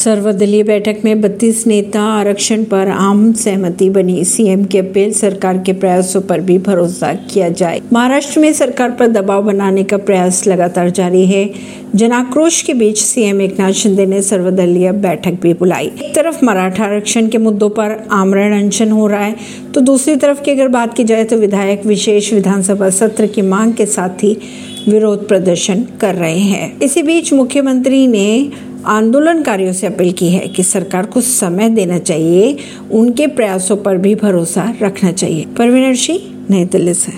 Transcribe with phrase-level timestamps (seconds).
[0.00, 5.72] सर्वदलीय बैठक में 32 नेता आरक्षण पर आम सहमति बनी। सीएम की अपील, सरकार के
[5.72, 10.90] प्रयासों पर भी भरोसा किया जाए। महाराष्ट्र में सरकार पर दबाव बनाने का प्रयास लगातार
[10.90, 11.50] जारी है।
[11.94, 17.28] जनाक्रोश के बीच सीएम एकनाथ शिंदे ने सर्वदलीय बैठक भी बुलाई। एक तरफ़ मराठा आरक्षण
[17.28, 19.36] के मुद्दों पर आमरण अनशन हो रहा है
[19.74, 23.74] तो दूसरी तरफ़ की अगर बात की जाए तो विधायक विशेष विधानसभा सत्र की मांग
[23.74, 24.36] के साथ ही
[24.88, 28.26] विरोध प्रदर्शन कर रहे हैं। इसी बीच मुख्यमंत्री ने
[28.86, 32.58] आंदोलनकारियों से अपील की है कि सरकार को समय देना चाहिए,
[32.90, 37.08] उनके प्रयासों पर भी भरोसा रखना चाहिए। परवीनर सिंह, नई दिल्ली से।